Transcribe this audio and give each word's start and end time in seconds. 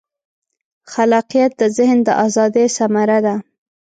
خلاقیت 0.91 1.51
د 1.61 1.63
ذهن 1.77 1.97
د 2.07 2.09
ازادۍ 2.25 2.67
ثمره 2.77 3.17
ده. 3.25 3.35